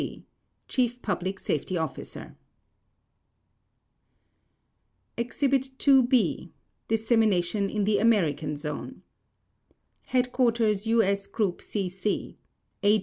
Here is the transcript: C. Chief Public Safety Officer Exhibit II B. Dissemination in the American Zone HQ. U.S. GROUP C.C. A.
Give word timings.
C. 0.01 0.25
Chief 0.67 0.99
Public 1.03 1.37
Safety 1.37 1.77
Officer 1.77 2.35
Exhibit 5.15 5.69
II 5.87 6.01
B. 6.07 6.51
Dissemination 6.87 7.69
in 7.69 7.83
the 7.83 7.99
American 7.99 8.55
Zone 8.57 9.03
HQ. 10.11 10.39
U.S. 10.87 11.27
GROUP 11.27 11.61
C.C. 11.61 12.35
A. 12.83 12.99